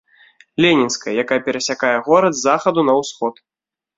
Ленінская, 0.63 1.11
якая 1.25 1.37
перасякае 1.49 1.93
горад 2.09 2.33
з 2.39 2.43
захаду 2.47 2.87
на 2.91 2.99
ўсход. 3.01 3.33